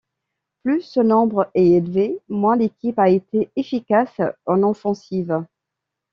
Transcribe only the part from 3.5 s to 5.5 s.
efficace en offensive.